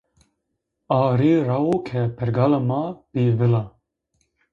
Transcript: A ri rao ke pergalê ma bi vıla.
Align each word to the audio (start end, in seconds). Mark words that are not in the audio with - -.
A 0.97 0.99
ri 1.19 1.31
rao 1.47 1.73
ke 1.87 2.01
pergalê 2.17 2.59
ma 2.69 2.81
bi 3.11 3.23
vıla. 3.37 3.63